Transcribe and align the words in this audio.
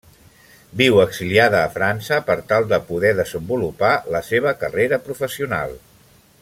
Viu 0.79 0.95
exiliada 1.03 1.59
a 1.65 1.67
França 1.75 2.17
per 2.31 2.37
tal 2.53 2.65
de 2.73 2.81
poder 2.89 3.13
desenvolupar 3.21 3.93
la 4.17 4.23
seva 4.33 4.59
carrera 4.65 5.03
professional. 5.11 5.81